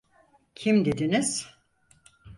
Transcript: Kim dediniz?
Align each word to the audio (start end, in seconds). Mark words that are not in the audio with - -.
Kim 0.55 0.85
dediniz? 0.85 1.51